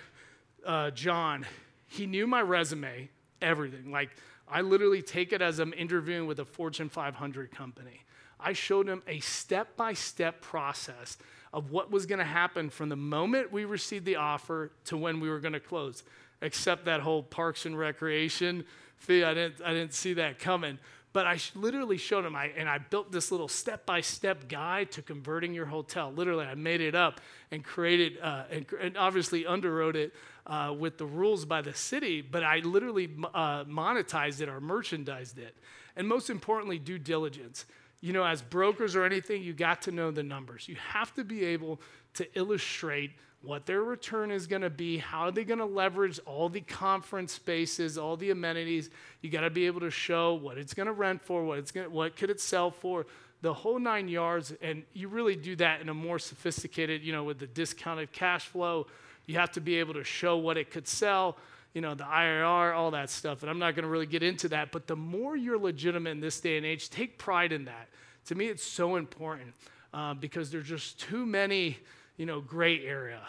[0.65, 1.45] uh, John,
[1.87, 3.09] he knew my resume,
[3.41, 3.91] everything.
[3.91, 4.09] Like,
[4.45, 8.01] I literally take it as I'm interviewing with a Fortune 500 company.
[8.41, 11.17] I showed him a step by step process
[11.53, 15.21] of what was going to happen from the moment we received the offer to when
[15.21, 16.03] we were going to close
[16.41, 18.65] except that whole parks and recreation
[18.97, 19.23] fee.
[19.23, 20.79] I didn't, I didn't see that coming.
[21.15, 24.91] But I literally showed him, I, and I built this little step by step guide
[24.91, 26.11] to converting your hotel.
[26.11, 27.21] Literally, I made it up
[27.51, 30.13] and created, uh, and, and, obviously underwrote it
[30.45, 35.37] uh, with the rules by the city, but I literally uh, monetized it or merchandised
[35.37, 35.55] it.
[35.95, 37.65] And most importantly, due diligence.
[38.05, 40.67] You know, as brokers or anything, you got to know the numbers.
[40.67, 41.81] You have to be able
[42.13, 46.19] to illustrate what their return is going to be, how are they going to leverage
[46.27, 48.91] all the conference spaces, all the amenities.
[49.21, 51.71] You got to be able to show what it's going to rent for, what it's
[51.71, 53.07] going what could it sell for,
[53.41, 57.23] the whole 9 yards and you really do that in a more sophisticated, you know,
[57.23, 58.85] with the discounted cash flow.
[59.25, 61.37] You have to be able to show what it could sell,
[61.75, 63.43] you know, the IRR, all that stuff.
[63.43, 66.21] And I'm not going to really get into that, but the more you're legitimate in
[66.21, 67.89] this day and age, take pride in that.
[68.27, 69.53] To me, it's so important
[69.93, 71.77] uh, because there's just too many
[72.17, 73.21] you know, gray area.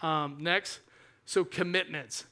[0.00, 0.80] Um, next,
[1.24, 2.24] so commitments.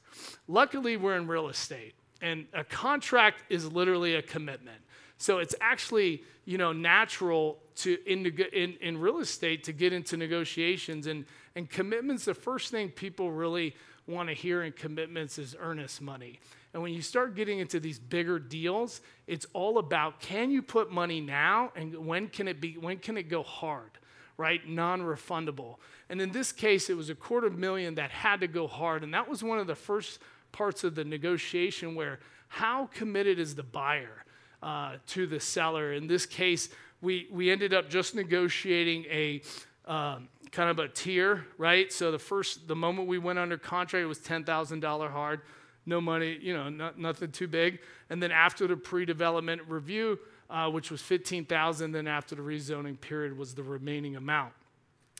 [0.47, 4.81] Luckily, we're in real estate, and a contract is literally a commitment.
[5.17, 10.17] So it's actually, you know, natural to in, in, in real estate to get into
[10.17, 12.25] negotiations and and commitments.
[12.25, 13.75] The first thing people really
[14.07, 16.39] want to hear in commitments is earnest money.
[16.73, 20.91] And when you start getting into these bigger deals, it's all about can you put
[20.91, 23.91] money now and when can it be when can it go hard?
[24.37, 24.67] right?
[24.67, 25.75] Non refundable.
[26.09, 29.03] And in this case, it was a quarter million that had to go hard.
[29.03, 30.19] And that was one of the first
[30.51, 34.25] parts of the negotiation where how committed is the buyer
[34.63, 35.93] uh, to the seller?
[35.93, 36.69] In this case,
[37.01, 39.41] we, we ended up just negotiating a
[39.85, 41.91] um, kind of a tier, right?
[41.91, 45.41] So the first, the moment we went under contract, it was $10,000 hard,
[45.85, 47.79] no money, you know, not, nothing too big.
[48.09, 50.19] And then after the pre-development review,
[50.51, 51.91] uh, which was 15,000.
[51.91, 54.53] Then after the rezoning period was the remaining amount.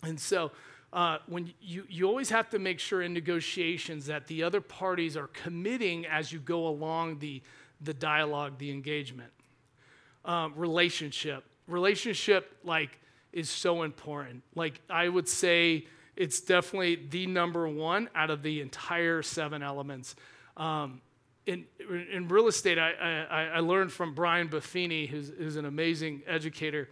[0.04, 0.52] And so
[0.94, 5.16] uh, when you, you always have to make sure in negotiations that the other parties
[5.16, 7.42] are committing as you go along the,
[7.80, 9.32] the dialogue, the engagement.
[10.26, 11.46] Um, relationship.
[11.68, 13.00] Relationship, like,
[13.34, 14.44] is so important.
[14.56, 20.16] Like, I would say it's definitely the number one out of the entire seven elements.
[20.58, 21.02] Um,
[21.46, 21.66] in,
[22.14, 26.90] in real estate, I, I, I learned from Brian Buffini, who's, who's an amazing educator.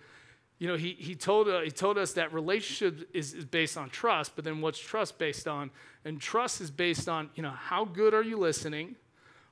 [0.58, 3.90] You know, he, he, told, uh, he told us that relationship is, is based on
[3.90, 5.72] trust, but then what's trust based on?
[6.04, 8.96] And trust is based on, you know, how good are you listening?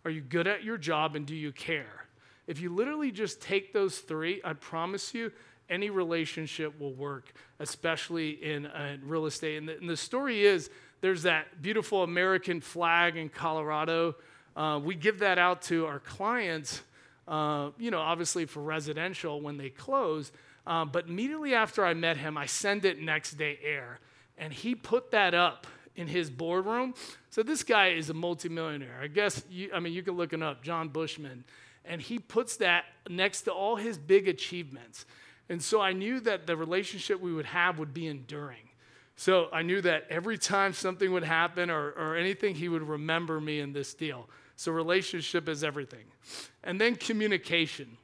[0.04, 1.15] Are you good at your job?
[1.15, 2.06] And do you care?
[2.47, 5.32] If you literally just take those three, I promise you,
[5.70, 9.58] any relationship will work, especially in, uh, real estate.
[9.58, 10.70] And the, and the story is
[11.02, 14.16] there's that beautiful American flag in Colorado
[14.58, 16.82] uh, we give that out to our clients,
[17.28, 20.32] uh, you know, obviously for residential when they close.
[20.66, 24.00] Uh, but immediately after I met him, I send it next day air.
[24.36, 26.96] And he put that up in his boardroom.
[27.30, 29.00] So this guy is a multimillionaire.
[29.02, 31.44] I guess, you, I mean, you can look him up, John Bushman.
[31.86, 35.06] And he puts that next to all his big achievements.
[35.50, 38.68] And so I knew that the relationship we would have would be enduring.
[39.16, 43.42] So I knew that every time something would happen or, or anything, he would remember
[43.42, 44.30] me in this deal.
[44.56, 46.06] So, relationship is everything.
[46.64, 47.98] And then communication.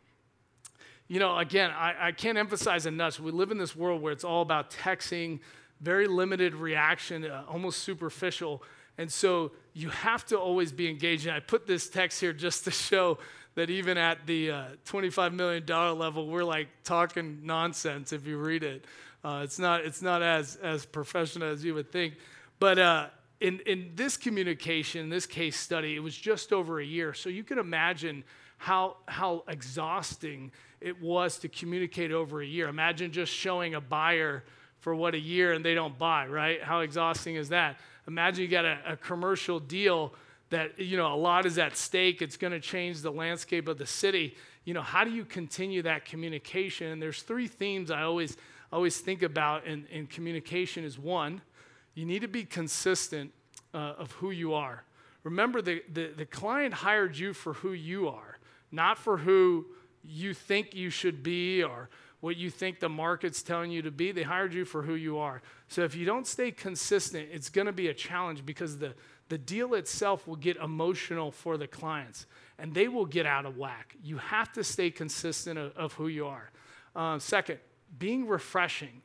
[1.07, 3.19] You know, again, I, I can't emphasize enough.
[3.19, 5.39] We live in this world where it's all about texting,
[5.81, 8.63] very limited reaction, uh, almost superficial.
[8.97, 11.25] And so you have to always be engaged.
[11.25, 13.17] And I put this text here just to show
[13.55, 18.63] that even at the uh, $25 million level, we're like talking nonsense if you read
[18.63, 18.85] it.
[19.23, 22.15] Uh, it's not, it's not as, as professional as you would think.
[22.59, 23.07] But uh,
[23.39, 27.13] in, in this communication, this case study, it was just over a year.
[27.13, 28.23] So you can imagine
[28.57, 32.67] how, how exhausting it was to communicate over a year.
[32.67, 34.43] Imagine just showing a buyer
[34.79, 36.61] for what a year and they don't buy, right?
[36.61, 37.79] How exhausting is that?
[38.07, 40.13] Imagine you got a, a commercial deal
[40.53, 42.21] that, you know, a lot is at stake.
[42.21, 44.35] It's going to change the landscape of the city.
[44.65, 46.87] You know, how do you continue that communication?
[46.87, 48.37] And there's three themes I always,
[48.71, 51.41] always think about in, in communication is one,
[51.95, 53.31] you need to be consistent
[53.73, 54.83] uh, of who you are.
[55.23, 58.37] Remember, the, the, the client hired you for who you are,
[58.71, 59.65] not for who
[60.03, 61.89] you think you should be or
[62.19, 64.11] what you think the market's telling you to be.
[64.11, 65.41] They hired you for who you are.
[65.67, 68.93] So if you don't stay consistent, it's going to be a challenge because the,
[69.29, 72.25] the deal itself will get emotional for the clients
[72.59, 73.95] and they will get out of whack.
[74.03, 76.51] You have to stay consistent of, of who you are.
[76.95, 77.59] Uh, second,
[77.97, 79.01] being refreshing.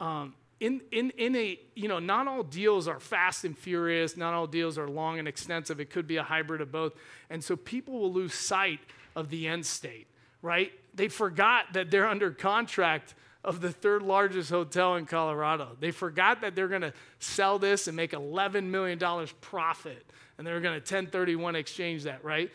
[0.00, 4.34] Um, in, in, in a, you know, not all deals are fast and furious, not
[4.34, 5.80] all deals are long and extensive.
[5.80, 6.94] It could be a hybrid of both.
[7.28, 8.80] And so people will lose sight
[9.14, 10.06] of the end state,
[10.42, 10.72] right?
[10.94, 13.14] They forgot that they're under contract
[13.46, 15.76] of the third largest hotel in Colorado.
[15.80, 18.98] They forgot that they're going to sell this and make $11 million
[19.40, 20.04] profit,
[20.36, 22.50] and they're going to 1031 exchange that, right?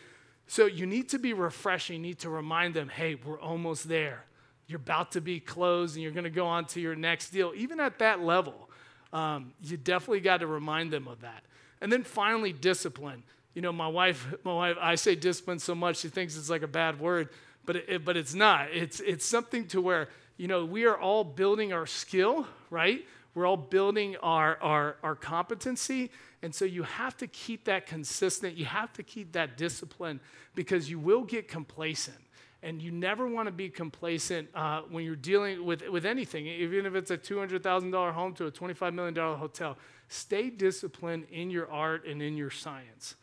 [0.46, 4.26] So you need to be refreshing, you need to remind them, hey, we're almost there
[4.72, 7.52] you're about to be closed and you're going to go on to your next deal,
[7.54, 8.70] even at that level,
[9.12, 11.44] um, you definitely got to remind them of that.
[11.80, 13.22] And then finally, discipline.
[13.54, 16.62] You know, my wife, my wife, I say discipline so much she thinks it's like
[16.62, 17.28] a bad word,
[17.66, 18.68] but it, but it's not.
[18.72, 20.08] It's it's something to where
[20.42, 23.06] you know we are all building our skill, right?
[23.32, 26.10] We're all building our our our competency,
[26.42, 28.56] and so you have to keep that consistent.
[28.56, 30.18] You have to keep that discipline
[30.56, 32.18] because you will get complacent
[32.64, 36.86] and you never want to be complacent uh, when you're dealing with, with anything, even
[36.86, 39.76] if it's a $200,000 home to a $25 million hotel.
[40.08, 43.16] Stay disciplined in your art and in your science.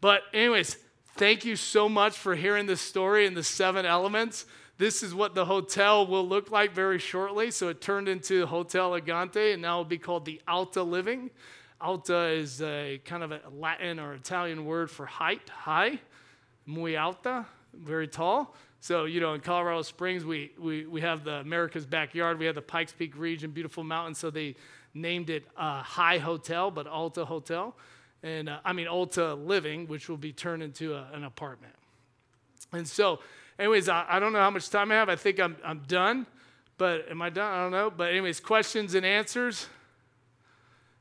[0.00, 0.76] But, anyways,
[1.16, 4.44] thank you so much for hearing this story and the seven elements.
[4.78, 7.50] This is what the hotel will look like very shortly.
[7.50, 11.30] So, it turned into Hotel Elegante and now will be called the Alta Living.
[11.80, 16.00] Alta is a kind of a Latin or Italian word for height, high,
[16.66, 17.46] muy alta
[17.82, 18.54] very tall.
[18.80, 22.38] So, you know, in Colorado Springs, we, we, we have the America's backyard.
[22.38, 24.18] We have the Pikes Peak region, beautiful mountains.
[24.18, 24.54] So they
[24.94, 27.74] named it uh, High Hotel, but Alta Hotel.
[28.22, 31.74] And uh, I mean, Alta Living, which will be turned into a, an apartment.
[32.72, 33.20] And so,
[33.58, 35.08] anyways, I, I, don't know how much time I have.
[35.08, 36.26] I think I'm, I'm done.
[36.78, 37.52] But am I done?
[37.52, 37.90] I don't know.
[37.90, 39.66] But, anyways, questions and answers?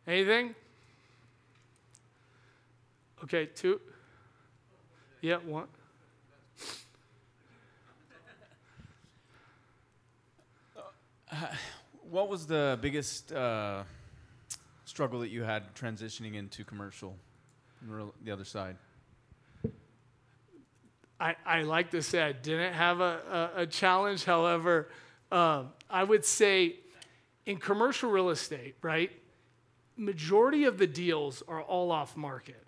[0.08, 0.56] Anything?
[3.24, 3.82] Okay, two.
[5.22, 5.68] Yeah, one.
[12.10, 13.84] what was the biggest uh,
[14.86, 17.18] struggle that you had transitioning into commercial,
[18.24, 18.78] the other side?
[21.20, 24.26] I, I like to say I didn't have a, a, a challenge.
[24.26, 24.90] However,
[25.32, 26.76] um, I would say
[27.46, 29.12] in commercial real estate, right,
[29.98, 32.62] majority of the deals are all off market.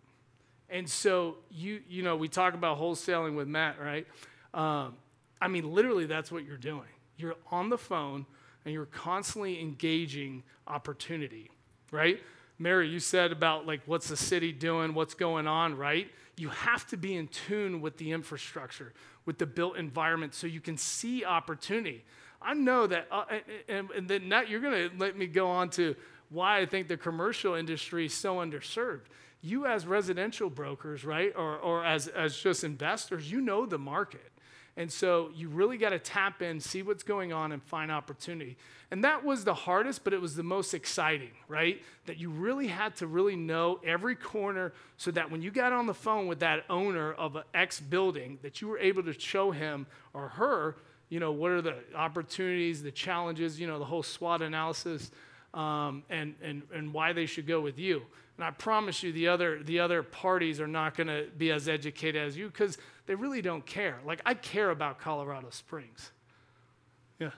[0.69, 4.05] And so you you know we talk about wholesaling with Matt, right?
[4.53, 4.95] Um,
[5.41, 6.87] I mean, literally, that's what you're doing.
[7.17, 8.25] You're on the phone
[8.65, 11.51] and you're constantly engaging opportunity,
[11.91, 12.21] right?
[12.59, 16.09] Mary, you said about like what's the city doing, what's going on, right?
[16.37, 18.93] You have to be in tune with the infrastructure,
[19.25, 22.03] with the built environment, so you can see opportunity.
[22.41, 23.25] I know that, uh,
[23.67, 25.95] and, and then now you're going to let me go on to
[26.29, 29.05] why I think the commercial industry is so underserved.
[29.41, 34.31] You, as residential brokers, right, or, or as, as just investors, you know the market.
[34.77, 38.57] And so you really got to tap in, see what's going on, and find opportunity.
[38.91, 41.81] And that was the hardest, but it was the most exciting, right?
[42.05, 45.87] That you really had to really know every corner so that when you got on
[45.87, 49.49] the phone with that owner of an X building, that you were able to show
[49.49, 50.77] him or her,
[51.09, 55.09] you know, what are the opportunities, the challenges, you know, the whole SWOT analysis,
[55.55, 58.03] um, and, and, and why they should go with you.
[58.37, 61.67] And I promise you, the other, the other parties are not going to be as
[61.67, 62.77] educated as you because
[63.07, 63.97] they really don't care.
[64.05, 66.11] Like, I care about Colorado Springs.
[67.19, 67.31] Yeah.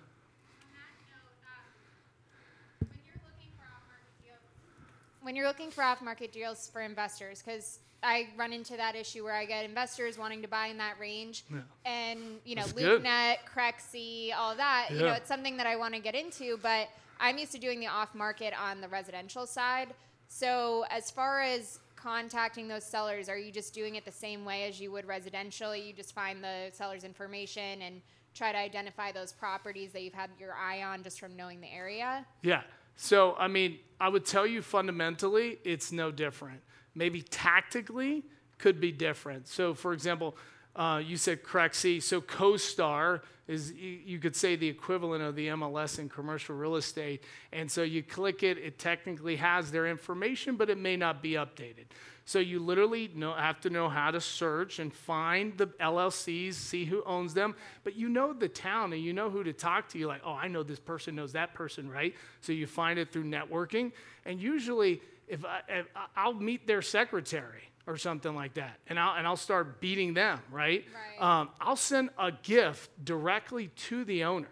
[5.22, 9.36] when you're looking for off-market deals for investors, because I run into that issue where
[9.36, 11.60] I get investors wanting to buy in that range, yeah.
[11.86, 14.88] and you know, LoopNet, Crexi, all that.
[14.90, 14.98] Yeah.
[14.98, 16.90] You know, it's something that I want to get into, but
[17.20, 19.90] I'm used to doing the off market on the residential side.
[20.30, 24.64] So as far as contacting those sellers, are you just doing it the same way
[24.70, 25.76] as you would residential?
[25.76, 28.02] You just find the seller's information and
[28.34, 31.68] try to identify those properties that you've had your eye on just from knowing the
[31.68, 32.26] area?
[32.42, 32.62] Yeah.
[32.96, 36.62] So, I mean, I would tell you fundamentally, it's no different.
[36.96, 38.24] Maybe tactically
[38.60, 39.48] could be different.
[39.48, 40.38] So, for example,
[40.80, 42.02] uh, you said Crexi.
[42.02, 46.78] So, CoStar is, you, you could say, the equivalent of the MLS in commercial real
[46.78, 47.24] estate.
[47.52, 51.32] And so you click it, it technically has their information, but it may not be
[51.32, 51.86] updated.
[52.24, 56.86] So you literally know, have to know how to search and find the LLCs, see
[56.86, 57.56] who owns them.
[57.84, 59.98] But you know the town and you know who to talk to.
[59.98, 62.14] You're like, oh, I know this person knows that person, right?
[62.42, 63.92] So you find it through networking.
[64.26, 69.18] And usually, if, I, if I'll meet their secretary or something like that, and I'll
[69.18, 70.86] and I'll start beating them, right?
[71.20, 71.40] Right.
[71.40, 74.48] Um, I'll send a gift directly to the owner,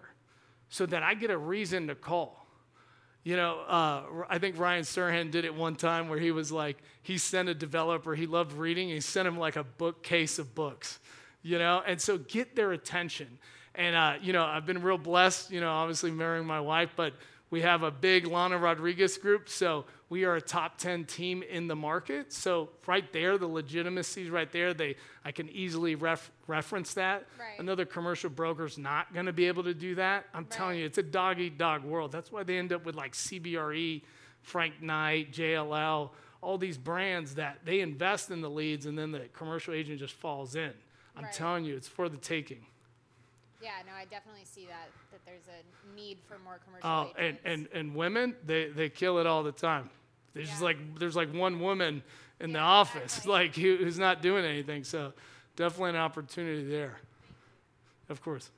[0.69, 2.47] so that I get a reason to call.
[3.23, 6.77] You know, uh, I think Ryan Serhant did it one time where he was like,
[7.03, 10.99] he sent a developer, he loved reading, he sent him like a bookcase of books,
[11.43, 13.38] you know, and so get their attention.
[13.75, 17.13] And, uh, you know, I've been real blessed, you know, obviously marrying my wife, but
[17.50, 21.68] we have a big Lana Rodriguez group, so we are a top 10 team in
[21.68, 22.34] the market.
[22.34, 24.74] So right there, the legitimacy is right there.
[24.74, 27.26] They, I can easily ref, reference that.
[27.39, 27.60] Right.
[27.60, 30.26] Another commercial broker's not going to be able to do that.
[30.34, 32.12] I'm telling you, it's a dog eat dog world.
[32.12, 34.02] That's why they end up with like CBRE,
[34.41, 36.10] Frank Knight, JLL,
[36.41, 40.14] all these brands that they invest in the leads and then the commercial agent just
[40.14, 40.72] falls in.
[41.16, 41.34] I'm Right.
[41.34, 42.66] telling you, it's for the taking.
[43.62, 47.38] Yeah, no, I definitely see that that there's a need for more commercial Oh, and,
[47.38, 47.41] agents.
[47.45, 49.89] and, and women, they, they kill it all the time.
[50.34, 50.66] There's just Yeah.
[50.68, 52.03] like there's like one woman
[52.39, 53.32] in the Yeah, office, exactly.
[53.34, 54.84] like who, who's not doing anything.
[54.84, 55.14] So
[55.55, 56.97] definitely an opportunity there.
[58.10, 58.51] Of course.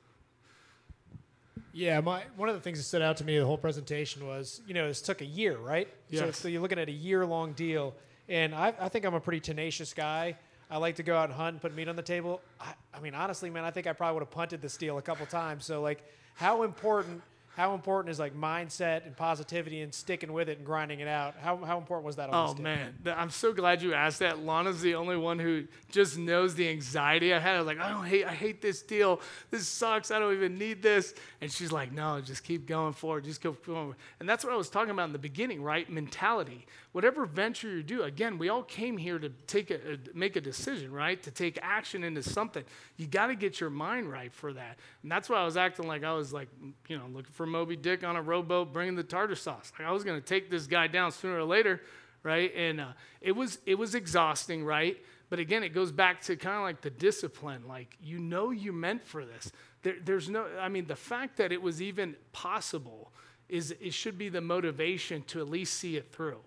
[1.72, 4.60] Yeah, my one of the things that stood out to me the whole presentation was,
[4.66, 5.88] you know, this took a year, right?
[6.12, 6.38] So, Yes.
[6.38, 7.94] so you're looking at a year long deal,
[8.28, 10.36] and I, I think I'm a pretty tenacious guy.
[10.70, 12.40] I like to go out and hunt and put meat on the table.
[12.60, 15.02] I, I mean, honestly, man, I think I probably would have punted this deal a
[15.02, 15.64] couple times.
[15.64, 16.02] So, like,
[16.34, 17.22] how important?
[17.56, 21.34] How important is like mindset and positivity and sticking with it and grinding it out?
[21.42, 24.38] How, how important was that on Oh man, I'm so glad you asked that.
[24.38, 27.56] Lana's the only one who just knows the anxiety I had.
[27.56, 29.20] I was like, I don't hate, I hate this deal.
[29.50, 30.12] This sucks.
[30.12, 31.12] I don't even need this.
[31.40, 33.24] And she's like, No, just keep going forward.
[33.24, 33.96] Just go forward.
[34.20, 35.90] And that's what I was talking about in the beginning, right?
[35.90, 36.66] Mentality.
[36.92, 40.40] Whatever venture you do, again, we all came here to take a, a make a
[40.40, 41.22] decision, right?
[41.22, 42.64] To take action into something.
[42.96, 44.78] You got to get your mind right for that.
[45.02, 46.48] And that's why I was acting like I was like,
[46.88, 49.72] you know, looking for Moby Dick on a rowboat, bringing the tartar sauce.
[49.78, 51.80] Like I was going to take this guy down sooner or later
[52.22, 52.52] right?
[52.54, 54.96] And uh, it was it was exhausting, right?
[55.28, 57.66] But again, it goes back to kind of like the discipline.
[57.66, 59.52] Like you know, you meant for this.
[59.82, 60.46] There, there's no.
[60.60, 63.12] I mean, the fact that it was even possible
[63.48, 66.38] is it should be the motivation to at least see it through.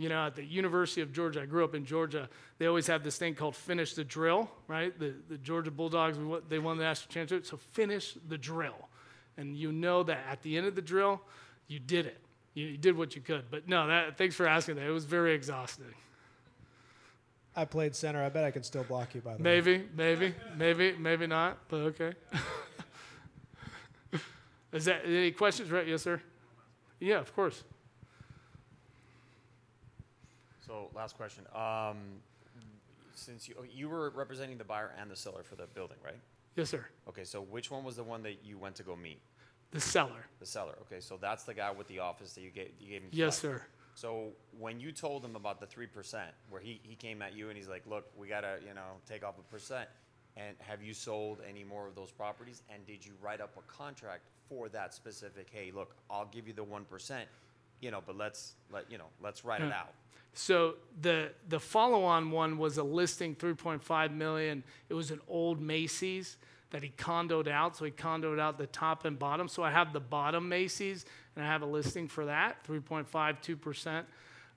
[0.00, 2.30] You know, at the University of Georgia, I grew up in Georgia.
[2.56, 4.98] They always have this thing called finish the drill, right?
[4.98, 6.16] The, the Georgia Bulldogs,
[6.48, 7.44] they won the national championship.
[7.44, 8.88] So finish the drill.
[9.36, 11.20] And you know that at the end of the drill,
[11.68, 12.16] you did it.
[12.54, 13.50] You, you did what you could.
[13.50, 14.86] But no, that, thanks for asking that.
[14.86, 15.92] It was very exhausting.
[17.54, 18.24] I played center.
[18.24, 19.42] I bet I can still block you by the way.
[19.42, 22.14] Maybe, maybe, maybe, maybe not, but okay.
[24.72, 25.70] Is that any questions?
[25.70, 25.86] Right?
[25.86, 26.22] Yes, sir.
[27.00, 27.64] Yeah, of course.
[30.70, 31.44] So last question.
[31.52, 31.96] Um,
[33.16, 36.20] since you you were representing the buyer and the seller for the building, right?
[36.54, 36.86] Yes, sir.
[37.08, 39.20] Okay, so which one was the one that you went to go meet?
[39.72, 40.26] The seller.
[40.38, 40.74] The seller.
[40.82, 43.08] Okay, so that's the guy with the office that you gave you gave him.
[43.10, 43.62] Yes, sir.
[43.96, 44.28] So
[44.60, 47.56] when you told him about the three percent, where he, he came at you and
[47.56, 49.88] he's like, "Look, we gotta you know take off a percent,"
[50.36, 52.62] and have you sold any more of those properties?
[52.72, 55.48] And did you write up a contract for that specific?
[55.50, 57.28] Hey, look, I'll give you the one percent,
[57.80, 59.94] you know, but let's let you know let's write it out.
[60.34, 64.62] So the the follow-on one was a listing 3.5 million.
[64.88, 66.36] It was an old Macy's
[66.70, 67.76] that he condoed out.
[67.76, 69.48] So he condoed out the top and bottom.
[69.48, 71.04] So I have the bottom Macy's
[71.34, 74.04] and I have a listing for that 3.52%.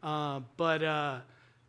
[0.02, 1.20] Uh, but uh,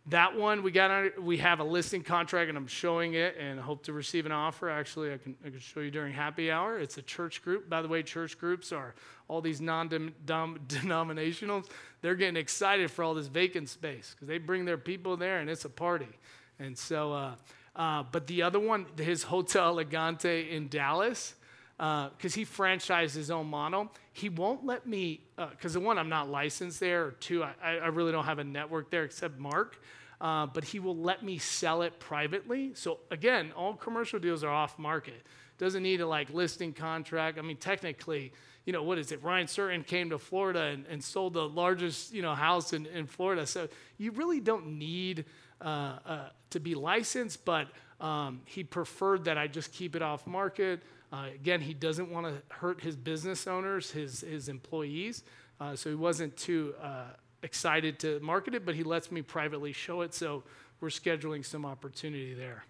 [0.09, 3.59] that one we got on, we have a listing contract and I'm showing it and
[3.59, 4.69] hope to receive an offer.
[4.69, 6.79] Actually, I can I can show you during happy hour.
[6.79, 7.71] It's a church group.
[7.71, 8.95] By the way, church groups are
[9.29, 11.71] all these non-denominationals.
[12.03, 15.49] They're getting excited for all this vacant space because they bring their people there and
[15.49, 16.19] it's a party.
[16.59, 17.37] And so, uh,
[17.75, 21.35] uh, but the other one, his Hotel Elegante in Dallas,
[21.77, 23.93] because he franchised his own model.
[24.13, 25.21] He won't let me,
[25.51, 28.39] because the one, I'm not licensed there, or two, I, I I really don't have
[28.39, 29.79] a network there except Mark.
[30.21, 32.73] uh, but he will let me sell it privately.
[32.75, 35.23] So again, all commercial deals are off market.
[35.59, 37.39] Doesn't need a like listing contract.
[37.39, 38.33] I mean, technically,
[38.65, 39.23] you know, what is it?
[39.23, 43.07] Ryan Serhant came to Florida and, and sold the largest, you know, house in, in
[43.07, 43.47] Florida.
[43.47, 43.69] So
[43.99, 45.27] you really don't need
[45.61, 47.69] uh, uh, to be licensed, but
[48.01, 50.83] um, he preferred that I just keep it off market.
[51.15, 55.23] Uh, again, he doesn't want to hurt his business owners, his, his employees.
[55.61, 57.05] Uh, so he wasn't too uh,
[57.45, 60.13] excited to market it, but he lets me privately show it.
[60.13, 60.43] So
[60.81, 62.65] we're scheduling some opportunity there.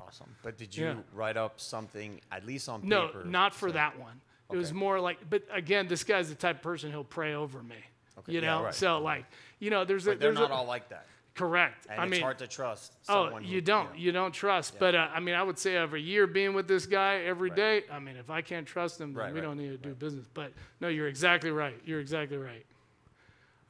[0.00, 0.36] Awesome.
[0.44, 0.94] But did you Yeah.
[1.12, 3.24] write up something at least on No, paper?
[3.24, 4.20] not for so- that one.
[4.52, 7.60] It was more like, but again, this guy's the type of person who'll pray over
[7.60, 7.76] me.
[8.18, 8.74] Okay, You yeah, know, right.
[8.74, 9.24] so like,
[9.58, 11.06] you know, there's a, But they're there's not a, all like that.
[11.34, 11.86] Correct.
[11.90, 12.92] And I it's mean, hard to trust.
[13.08, 14.78] oh, you who- don't, you don't trust.
[14.78, 17.56] But uh, I mean, I would say every year being with this guy every Right.
[17.56, 17.82] day.
[17.90, 19.94] I mean, if I can't trust him, then Right, we right, don't need to do
[19.94, 20.26] business.
[20.32, 21.74] But no, you're exactly right.
[21.84, 22.64] You're exactly right.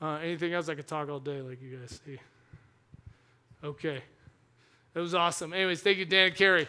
[0.03, 0.69] Uh, anything else?
[0.69, 2.19] I could talk all day, like you guys see.
[3.63, 4.03] Okay,
[4.93, 5.55] that was awesome.
[5.55, 6.69] Anyways, thank you, Dan and Carrie.